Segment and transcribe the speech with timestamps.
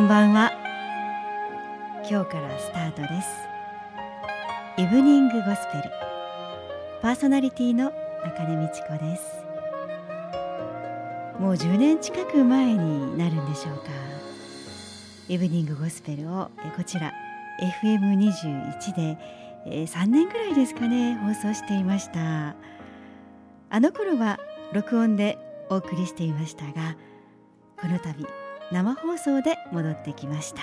[0.00, 0.50] こんばんは。
[2.10, 3.28] 今日からスタートです。
[4.78, 5.90] イブニングゴスペル。
[7.02, 7.92] パーソナリティの
[8.24, 9.44] 中根美智子です。
[11.38, 13.90] もう10年近く前になるんでしょうか。
[15.28, 17.12] イブニングゴスペルをこちら
[17.82, 19.18] FM21 で
[19.84, 22.56] 3年ぐらいですかね放送していました。
[23.68, 24.40] あの頃は
[24.72, 25.36] 録音で
[25.68, 26.96] お送りしていましたが
[27.78, 28.26] この度
[28.72, 30.62] 生放送で戻ってきました。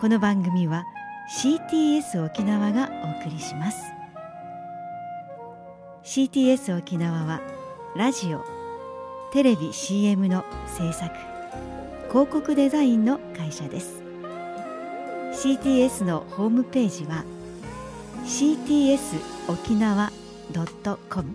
[0.00, 0.86] この番組は
[1.38, 3.82] CTS 沖縄がお送りします。
[6.02, 7.42] CTS 沖縄は
[7.94, 8.42] ラジオ
[9.34, 11.14] テレビ CM の制作
[12.08, 14.02] 広告デザインの会社です。
[15.34, 17.24] CTS のホームページは
[18.24, 20.10] cts 沖縄
[21.10, 21.28] .com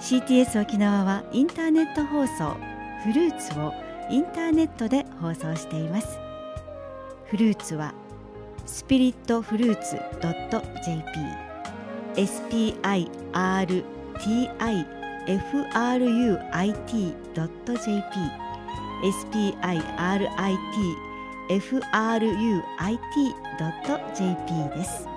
[0.00, 2.56] CTS 沖縄はインターネット放送
[3.04, 6.20] フルーツをインターネットで放送しています。
[7.26, 7.92] フルーツは
[8.64, 10.02] スピリットフルーツ .jp
[12.14, 14.86] spiritifruit.jp
[24.06, 25.15] spiritifruit.jp です。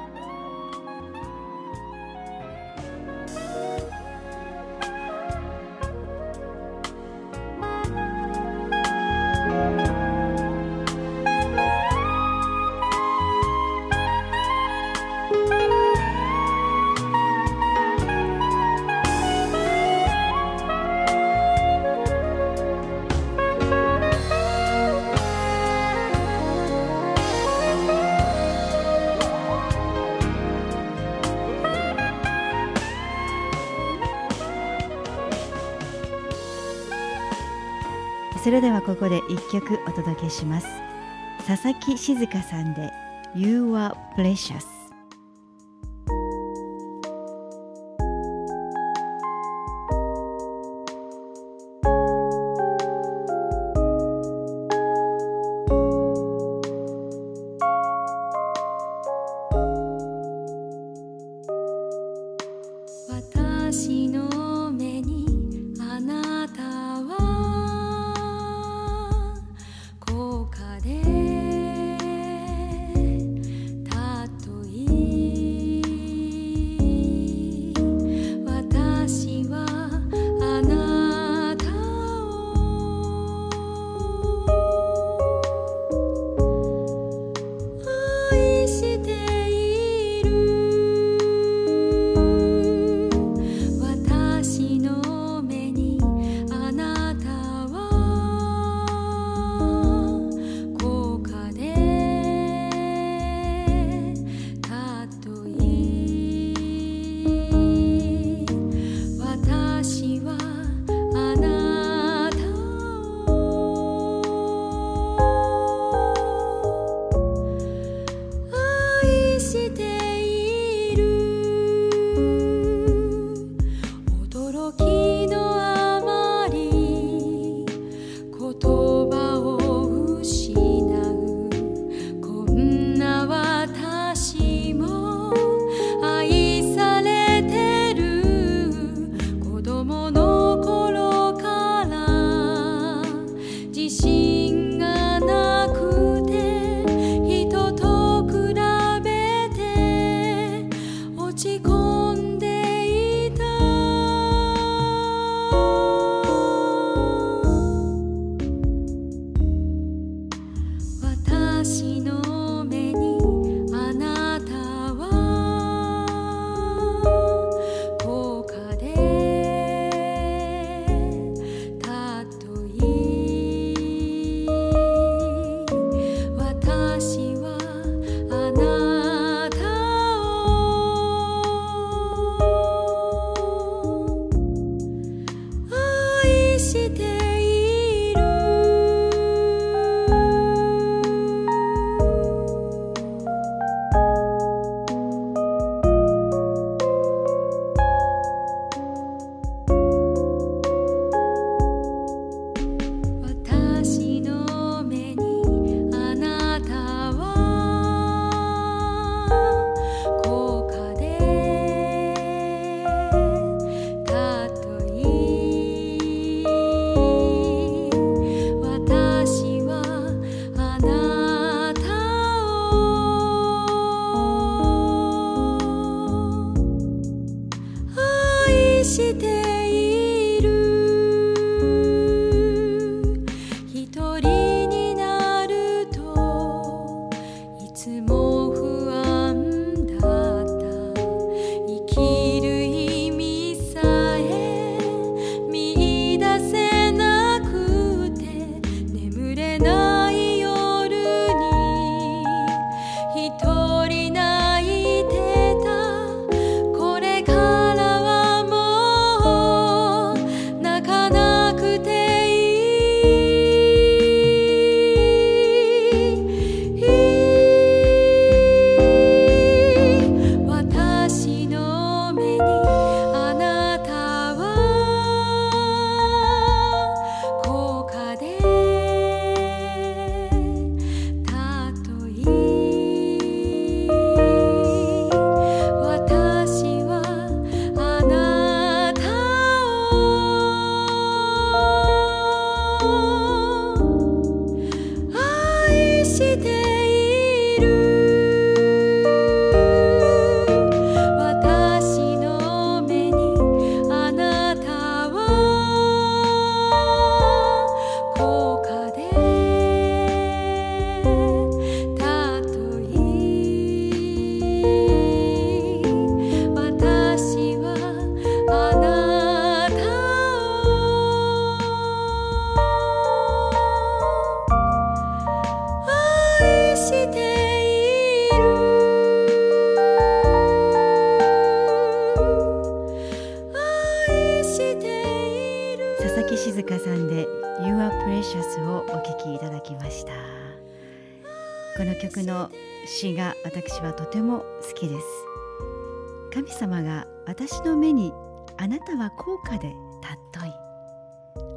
[38.50, 40.66] それではここで一曲お届けします。
[41.46, 42.92] 佐々木静香さんで
[43.36, 44.66] You are precious
[63.32, 64.49] とえ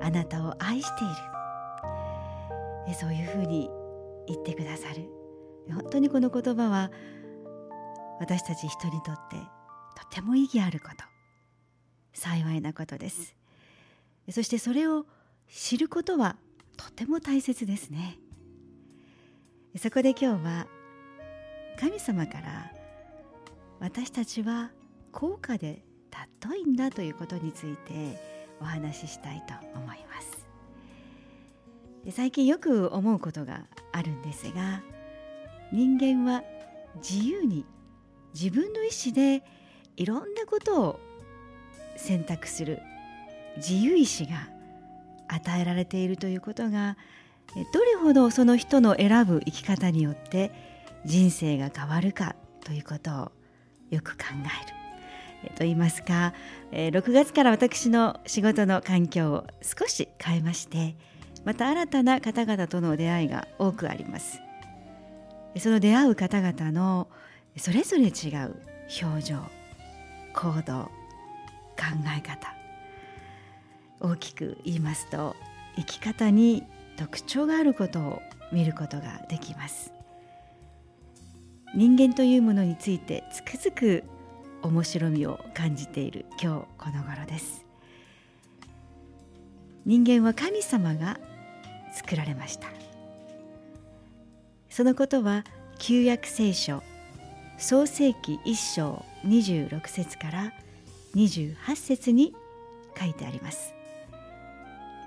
[0.03, 2.95] あなたを愛している。
[2.95, 3.71] そういうふうに
[4.27, 5.09] 言ってくださる。
[5.73, 6.91] 本当にこの言葉は
[8.21, 9.37] 私たち人にとって
[9.97, 11.05] とても意義あること。
[12.15, 13.35] 幸いなことです。
[14.31, 15.07] そしてそれを
[15.49, 16.37] 知ることは
[16.77, 18.19] とても大切ですね。
[19.79, 20.67] そこで今日は
[21.79, 22.73] 神様から
[23.81, 24.71] 私たちは
[25.13, 25.85] 高価で
[26.41, 28.32] 尊いんだということについて
[28.63, 30.47] お話ししたいと思います
[32.05, 34.81] で最近よく思うことがあるんですが
[35.73, 36.43] 人間は
[36.97, 37.65] 自由に
[38.35, 39.43] 自分の意思で
[39.97, 41.01] いろんなことを
[41.97, 42.81] 選択する
[43.57, 44.49] 自由意志が
[45.29, 46.97] 与えられているということが
[47.73, 50.51] どれほどその人の選ぶ生き方によって
[51.05, 53.33] 人生が変わるかということを
[53.91, 54.82] よく考える。
[55.51, 56.35] と言いますか
[56.71, 60.97] え6月から私の仕事の環境を少し変えまして
[61.45, 64.41] また新たな方々との出会いが多くあります。
[65.59, 67.09] その出会う方々の
[67.57, 68.57] それぞれ違う
[69.03, 69.37] 表情
[70.33, 70.85] 行動
[71.77, 71.85] 考
[72.17, 72.55] え方
[74.01, 75.37] 大きく言いますと
[75.77, 76.65] 生き方に
[76.97, 79.93] 特徴があることを見ることができます。
[81.75, 84.05] 人間というものについてつくづく
[84.63, 87.65] 面白みを感じている今日この頃です。
[89.85, 91.19] 人間は神様が
[91.93, 92.69] 作られました。
[94.71, 95.45] そのことは
[95.79, 96.83] 旧約聖書
[97.59, 100.53] 創世紀1章26節から
[101.15, 102.35] 28節に
[102.99, 103.75] 書いてあります。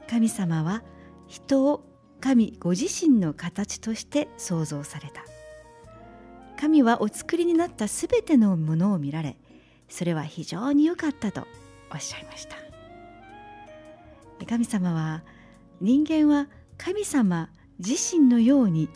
[0.10, 0.84] 神様は
[1.28, 1.84] 人を
[2.20, 5.24] 神ご自身の形として創造された。
[6.60, 9.38] 神はお作りになったすべてのものを見られ
[9.88, 11.48] それは非常に良かったと
[11.92, 12.56] おっしゃいました。
[14.46, 15.24] 神様は
[15.82, 17.50] 人間は神様
[17.80, 18.90] 自身のように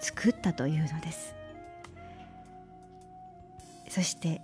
[0.00, 1.34] 作ったというのです。
[3.88, 4.42] そして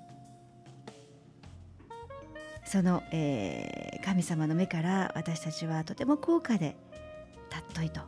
[2.65, 6.75] その、えー、神様の目から私たちはとても高価で
[7.75, 8.01] 尊いと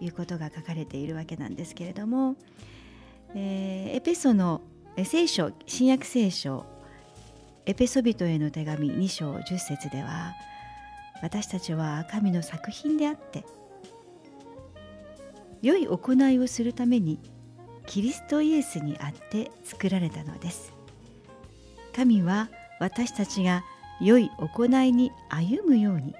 [0.00, 2.34] いうことが書かれているわけなんですけれども、
[3.36, 4.62] えー、エペソの
[5.04, 6.66] 聖書新約聖書
[7.68, 10.34] エペソ人への手紙2章10節では
[11.20, 13.44] 私たちは神の作品であって
[15.60, 17.20] 良い行いをするために
[17.84, 20.72] キリストイエスにあって作られたのです。
[21.94, 22.48] 神は
[22.80, 23.64] 私たちが
[24.00, 26.14] 良い行いに歩むように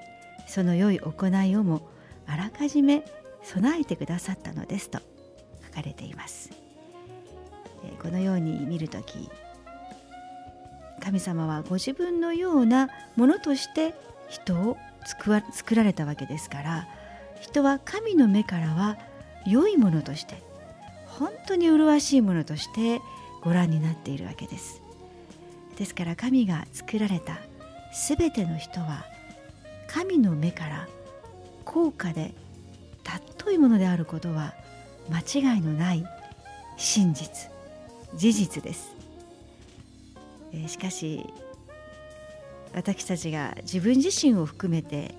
[0.47, 1.89] その良い行いをも
[2.27, 3.05] あらかじめ
[3.43, 4.99] 備えてくださったのですと
[5.69, 6.51] 書かれています。
[8.03, 9.31] このように見るとき
[10.99, 13.95] 神様はご自分のようなものとして
[14.29, 16.89] 人を作られたわけですから
[17.41, 18.99] 人は神の目からは
[19.47, 20.43] 良いものとして
[21.07, 23.01] 本当に麗しいものとして
[23.43, 24.83] ご覧になっているわけです。
[25.77, 27.39] ですから神が作られた
[28.17, 29.05] 全ての人は
[29.87, 30.89] 神の目から
[31.65, 32.35] 高価で
[33.05, 34.55] 尊いものであることは
[35.09, 36.05] 間違いのない
[36.77, 37.51] 真実
[38.15, 38.95] 事実です、
[40.53, 41.25] えー、しかし
[42.75, 45.15] 私たちが自分自身を含めて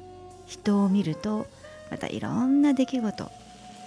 [0.46, 1.48] 人を見ると
[1.92, 3.32] またいろんな出来事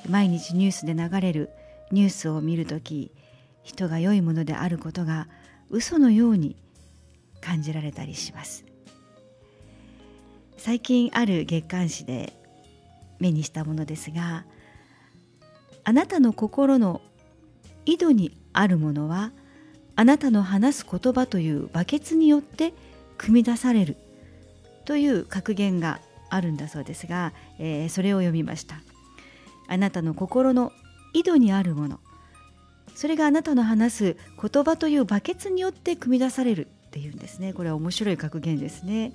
[0.08, 1.50] 毎日ニュースで流れる
[1.90, 3.12] ニュースを見るとき
[3.62, 5.28] 人が良いものであることが
[5.70, 6.56] 嘘のように
[7.40, 8.64] 感じられたりします。
[10.64, 12.32] 最近ある月刊誌で
[13.18, 14.44] 目にしたものですが
[15.82, 17.00] あなたの心の
[17.84, 19.32] 井戸にあるものは
[20.02, 22.74] あなたの話す言葉というバケツによって
[23.18, 23.96] 組み出される
[24.84, 28.80] という格言があるんだそうですが、えー、それを読みました。
[29.68, 30.72] あなたの心の
[31.14, 32.00] 井戸にあるもの。
[32.96, 37.52] それがあなたの話す言葉というバケツによって組み出されるっていうんですね。
[37.52, 39.12] これは面白い格言ですね、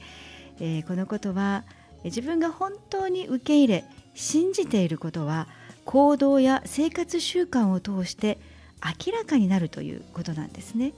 [0.62, 1.66] えー、このことは
[2.06, 3.84] 自分が本当に受け入れ
[4.16, 5.50] 信じていることは
[5.84, 8.38] 行動や生活習慣を通して
[8.84, 10.94] 明らかになるということなんですね、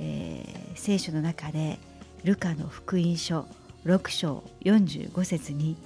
[0.00, 1.78] えー、聖書の中で
[2.24, 3.46] ルカの福音書
[3.84, 5.76] 6章45節に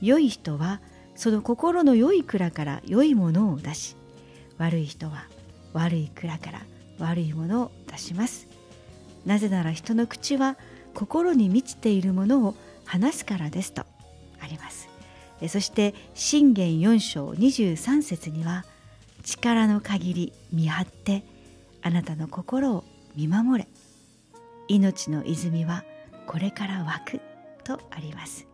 [0.00, 0.80] 良い人は
[1.14, 3.96] その心の良い蔵から良いものを出し
[4.58, 5.26] 悪い人は
[5.72, 6.62] 悪い蔵から
[6.98, 8.46] 悪いものを出します。
[9.26, 10.56] なぜなら人の口は
[10.94, 12.54] 心に満ちているものを
[12.84, 13.82] 話すからですと
[14.40, 14.88] あります。
[15.48, 18.64] そして信玄4章23節には
[19.22, 21.24] 力の限り見張って
[21.82, 22.84] あなたの心を
[23.16, 23.68] 見守れ。
[24.68, 25.84] 命の泉は
[26.26, 27.20] これから湧く
[27.64, 28.46] とあります。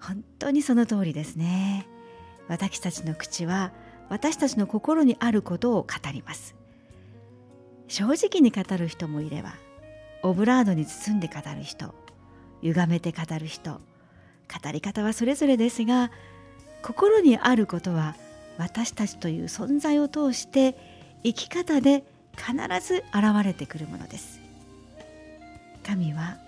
[0.00, 1.86] 本当にその通りですね。
[2.48, 3.72] 私たちの口は
[4.08, 6.54] 私たちの心にあることを語ります。
[7.92, 9.52] 正直に語る人もいれば
[10.22, 11.94] オブラードに包んで語る人
[12.62, 13.80] 歪めて語る人語
[14.72, 16.10] り方はそれぞれですが
[16.82, 18.16] 心にあることは
[18.58, 20.76] 私たちという存在を通して
[21.22, 22.04] 生き方で
[22.36, 22.52] 必
[22.86, 24.40] ず現れてくるものです。
[25.84, 26.38] 神は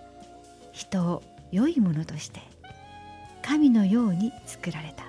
[0.72, 2.40] 人を良いものとして
[3.42, 5.04] 神のように作られた。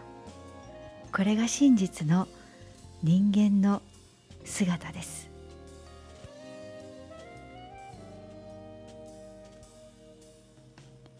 [1.12, 2.28] これが真実の
[3.02, 3.82] 人間の
[4.44, 5.30] 姿です。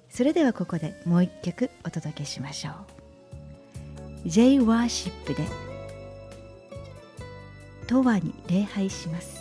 [0.10, 3.05] それではここでもう一曲お届けしましょう。
[4.26, 5.44] J ワーシップで
[7.88, 9.40] 「永遠に礼拝します」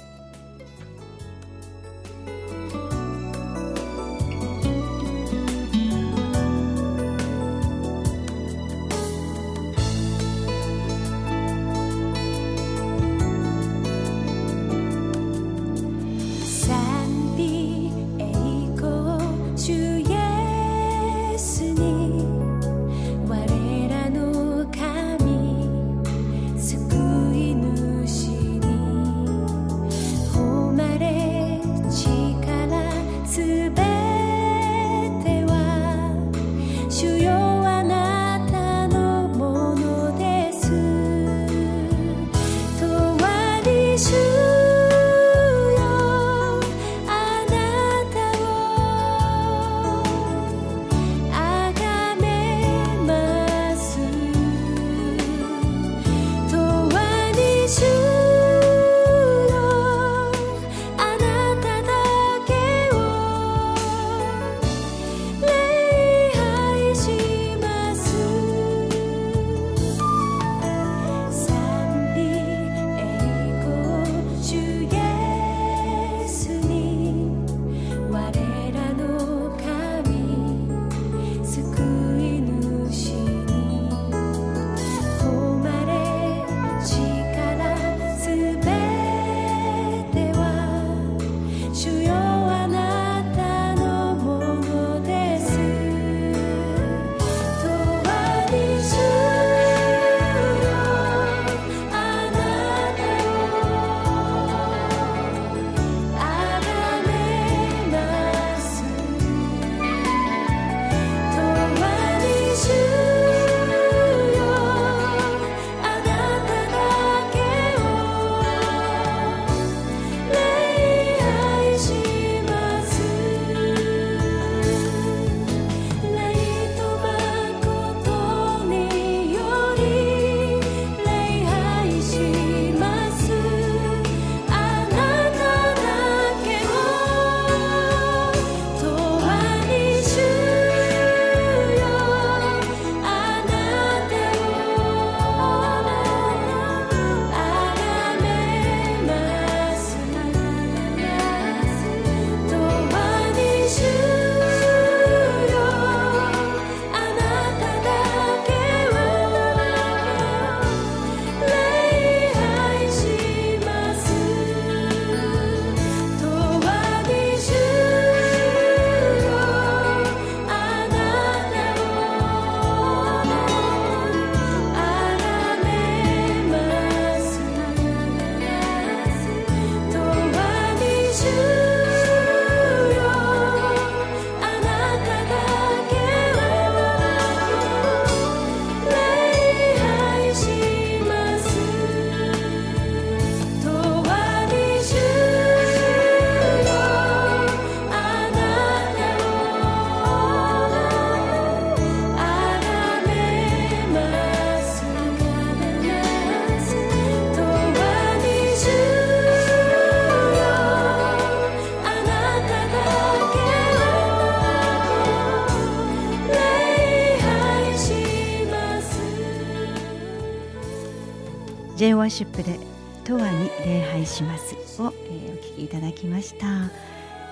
[222.05, 222.59] ーシップで
[223.09, 226.71] 「永遠に礼拝します」を、え、お聞きいただきました。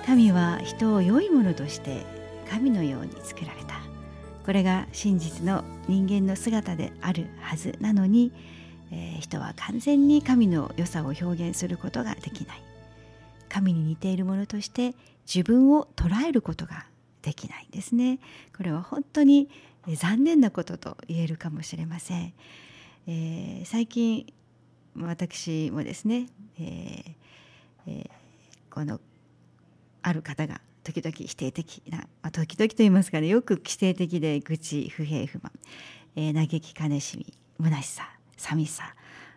[0.04, 2.04] 神は人を良いものとして
[2.50, 3.80] 神のように作られた。
[4.44, 8.32] これが真実の人間の姿であるはずなのに、
[8.90, 12.62] え、人は完全に神の良さを表現することができない。
[13.48, 14.94] 神に似ているものとして
[15.26, 16.86] 自分を捉えることが
[17.22, 18.18] できないんですね。
[18.56, 19.48] これは本当に
[19.86, 22.32] 残念なことと言えるかもしれません、
[23.06, 24.32] えー、最近
[24.96, 26.28] 私もですね、
[26.58, 27.14] えー
[27.86, 28.10] えー、
[28.70, 29.00] この
[30.02, 35.52] ある方が時々否定的な、まあ、時々と言いますかねよく否定的で愚痴不平不満、
[36.16, 38.94] えー、嘆き悲しみ虚しさ寂しさ、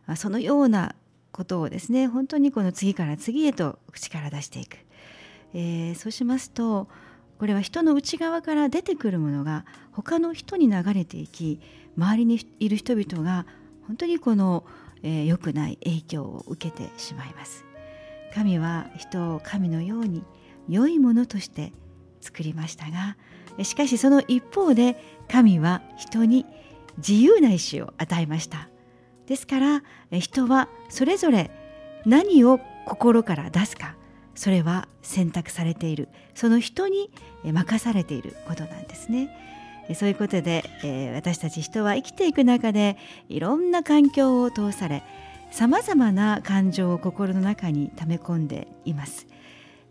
[0.08, 0.96] まあ、そのような
[1.32, 4.78] ことをですね本当にこの次から次へと口から出していく、
[5.54, 6.88] えー、そうしますと
[7.38, 11.60] これは人の内側から出てくるものが他の人に流れていき
[11.98, 13.46] 周りにいる人々が
[13.88, 14.66] 本当にこの、
[15.06, 17.64] えー、良くない影響を受けてしまいます。
[18.34, 20.24] 神は人を神のように
[20.68, 21.72] 良いものとして
[22.20, 23.16] 作りましたが
[23.64, 26.46] しかしその一方で神は人に
[26.98, 28.68] 自由な意志を与えました。
[29.28, 31.50] ですから人はそれぞれ
[32.06, 33.96] 何を心から出すか
[34.36, 36.10] それは選択されている。
[36.34, 37.10] その人に
[37.44, 39.30] 任されていることなんですね。
[39.94, 42.98] そういうことで、え私たち人は生きていく中で
[43.30, 45.04] いろんな環境を通され
[45.52, 49.28] さまざまな感情を心の中に溜め込んでいます。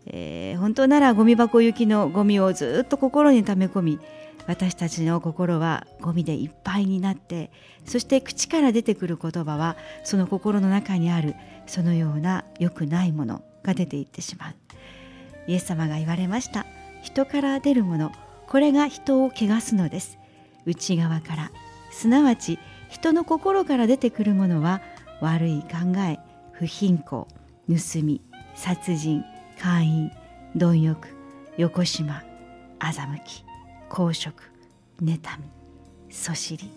[0.07, 3.99] えー、本当ならゴミ箱行きのゴミをずっと心に溜め込み
[4.47, 7.51] 私たちの心はゴミでいっぱいになって
[7.85, 14.53] そして口から出てくる言葉はその心の中にあるそのような良くないものが出ていってしまう
[15.47, 16.65] イエス様が言われました
[17.01, 18.11] 人から出るもの
[18.47, 20.17] これが人を汚すのです。
[20.65, 21.51] 内側から。
[21.95, 24.81] すなわち人の心から出てくるものは
[25.21, 26.19] 悪い考え
[26.51, 27.25] 不貧困
[27.69, 28.19] 盗み
[28.53, 29.23] 殺人
[29.57, 30.11] 会員
[30.57, 31.07] 貪欲
[31.55, 32.21] 横島
[32.79, 33.45] 欺き
[33.87, 34.51] 公職
[35.01, 35.49] 妬み
[36.09, 36.69] そしり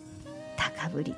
[0.56, 1.16] 高ぶり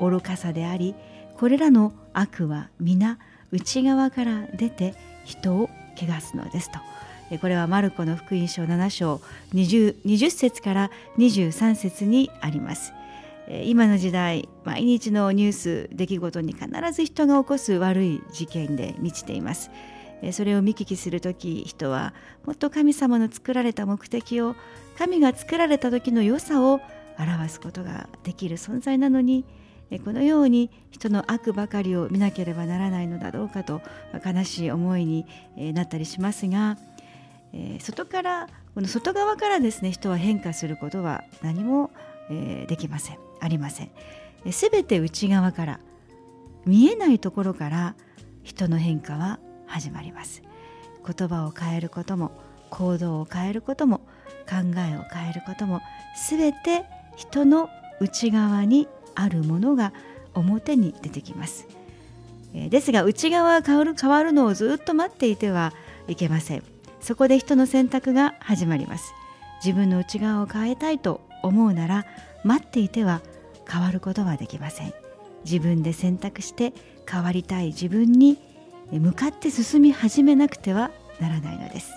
[0.00, 0.94] 愚かさであり
[1.36, 3.18] これらの悪は皆
[3.50, 4.94] 内側から出て
[5.26, 6.78] 人を汚すのですと。
[7.40, 9.20] これはマルコの福音書7章
[9.54, 12.92] 20, 20節から23節にあります。
[13.64, 19.70] 今の時代毎日のニュース出来事に必ず人が起こす悪い事件で満ちています。
[20.32, 22.14] それを見聞きする時人は
[22.46, 24.56] もっと神様の作られた目的を
[24.96, 26.80] 神が作られた時の良さを
[27.18, 29.44] 表すことができる存在なのに
[30.04, 33.82] このように人の悪ばかりを見なければならないのだろうかと
[34.24, 35.26] 悲しい思いに
[35.74, 36.78] なったりしますが
[37.56, 41.92] え外からこの外側からですね人は変化することは何も
[42.30, 43.18] えできません。
[43.40, 43.90] ありません。
[44.52, 45.80] すべて内側から
[46.66, 47.94] 見えないところから
[48.42, 50.42] 人の変化は始まります。
[51.06, 52.32] 言葉を変えることも
[52.70, 53.98] 行動を変えることも
[54.48, 55.80] 考えを変えることも
[56.28, 56.84] 全て
[57.16, 57.68] 人の
[58.00, 59.92] 内側にあるものが
[60.34, 61.68] 表に出てきます。
[62.52, 65.72] ですが内側が変わる変わるのをずっと待っていては
[66.08, 66.73] いけません。
[67.04, 69.12] そこで人の選択が始まります。
[69.62, 72.06] 自分の内側を変えたいと思うなら
[72.44, 73.20] 待っていては
[73.70, 74.94] 変わることはできません。
[75.44, 76.72] 自分で選択して
[77.06, 78.38] 変わりたい自分に
[78.90, 81.92] 向かって進み始めなくてはならないのです、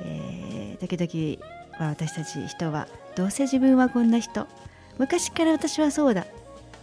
[0.00, 4.48] えー、時々は私たち人はどうせ自分はこんな人。
[4.98, 6.26] 昔から私はそうだ、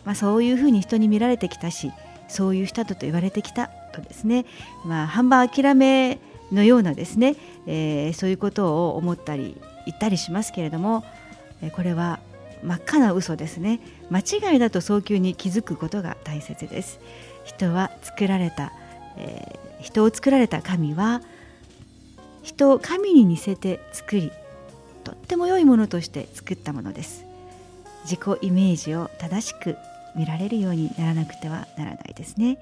[0.06, 1.92] まあ、そういうふうに人に見られてきたし
[2.30, 4.46] そういう人だと言われてきたとですね、
[4.86, 6.20] まあ、半ば諦め
[6.52, 11.04] のようなですね、えー、そういうことを思ったり言ったりしますけれども
[11.74, 12.20] これは
[12.64, 13.80] 真っ赤な嘘ですね。
[14.10, 17.00] 間違いだと早急に気づくことが大切です。
[17.44, 18.72] 人は作られた
[19.18, 21.22] えー、人を作られた神は
[22.44, 24.32] 人を神に似せて作り
[25.04, 27.26] とっても良いものとして作ったものです。
[28.04, 29.76] 自己イメージを正しく
[30.16, 32.58] 見られるようにならなくてはならないですね。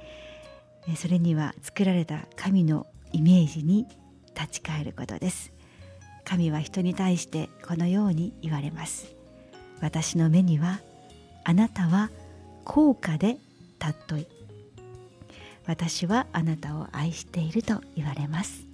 [0.96, 3.88] それには作られた神のイメージに
[4.38, 5.54] 立ち返ることです。
[6.26, 9.16] 神は人に対してこのように言われます。
[9.80, 10.82] 私の目には
[11.46, 12.12] あなたは
[12.66, 13.38] 高価で
[13.80, 14.28] 尊い。
[15.66, 18.68] 私はあなたを愛していると言われます。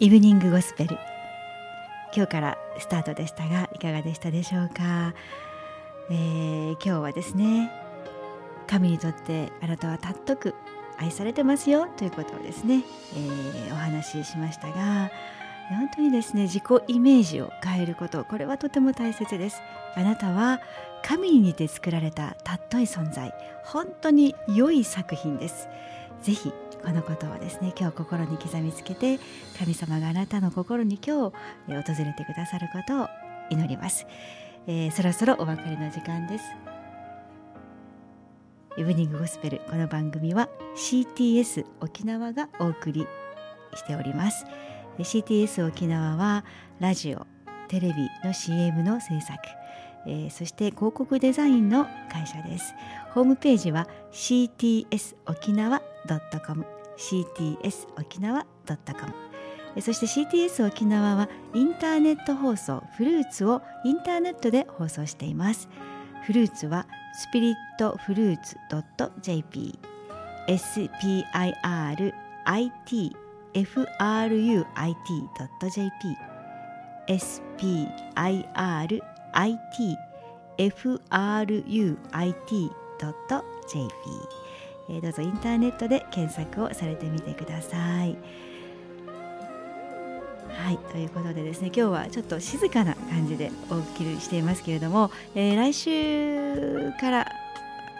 [0.00, 0.96] イブニングゴスペル
[2.14, 5.12] 今日からスタートでしたがいかがでしたでしょうか、
[6.08, 7.72] えー、今日はですね
[8.68, 10.54] 神にとってあなたは尊く
[10.98, 12.84] 愛されてますよということをですね、
[13.16, 15.10] えー、お話ししましたが
[15.68, 19.60] 本当にですね自己イメージを変えることこれはとても大切です。
[19.96, 20.60] あなたは
[21.02, 23.34] 神に似て作られた尊い存在
[23.64, 25.68] 本当に良い作品です。
[26.22, 26.52] ぜひ
[26.84, 29.18] このことをですね今日心に刻みつけて
[29.58, 31.30] 神様があなたの心に今
[31.66, 33.08] 日訪れてくださることを
[33.50, 34.06] 祈ります、
[34.66, 36.44] えー、そろそろお別れの時間です。
[38.78, 43.08] イブニングゴスペルこの番組は CTS 沖縄がお送り
[43.74, 44.46] しております。
[44.98, 46.44] CTS 沖縄は
[46.78, 47.26] ラジオ
[47.66, 49.36] テレビの CM の制作、
[50.06, 52.74] えー、そして広告デザインの会社です。
[53.12, 55.82] ホームページは cts 沖縄
[56.46, 56.64] .com
[56.96, 59.28] cts 沖縄 .com
[59.80, 65.68] そして CTS 沖縄はインターネット放送フルーツをインターネットで放送しています。
[66.24, 68.56] フルーツはスピリットフルーツ
[69.22, 69.78] .jp
[70.48, 71.24] spirit
[79.32, 80.08] fruit.jp
[80.58, 81.96] spirit
[82.98, 83.88] fruit.jp
[85.02, 88.16] どうぞインターネットで検索をされてみてください。
[90.48, 97.26] はいということでですね今日はちょっと静かな感じでお送りしていますけれども、えー、来週から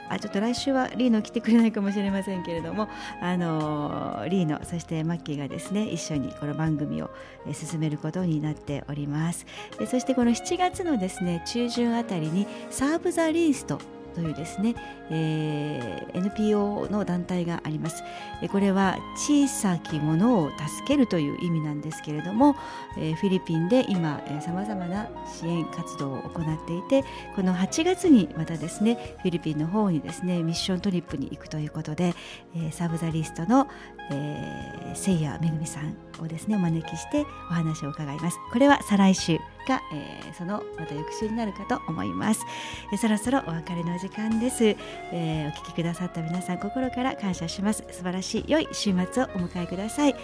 [0.09, 2.89] あちょっと来週はリーノ来てくれないかもしれませんけれども
[3.21, 7.11] あのリーノそしてマッキーがですね一緒にこの番組を
[7.53, 9.47] 進めることになっております。
[9.87, 13.81] そしてこの7月のですね中旬あたりにサーブ・ザ・リースト
[14.15, 14.75] というですね、
[15.11, 18.03] えー、NPO の団体があります。
[18.51, 22.57] これは小さきものを助けるという意味なんですけれども、
[22.97, 32.15] えー、フィリピンで今さまざまな支援活動を行っていてこの8月にまたですねフィリピンの方にですねミッショントリップに行くということで、
[32.55, 33.69] えー、サブザリストの、
[34.11, 38.39] えー、せいやめぐみさんをですねお招きしてお話を伺います。
[38.53, 42.45] これは再来週が、えー、そのまた翌週になるかと思います、
[42.91, 47.85] えー、そろそろお別れの時間です、えー、お聞きくださった皆さん心から感謝します。
[47.91, 50.17] 素晴らしい良い週末をお迎えください。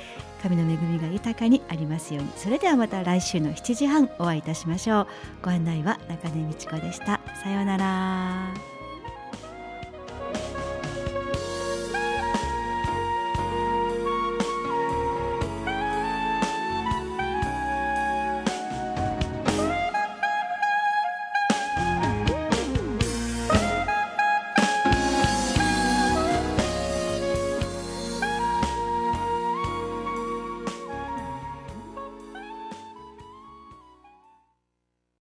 [0.43, 2.31] 神の恵みが豊かにありますように。
[2.37, 5.07] それではまた来週の7時半お会いいたしましょう。
[5.43, 7.21] ご案内は中根美智子でした。
[7.43, 8.74] さようなら。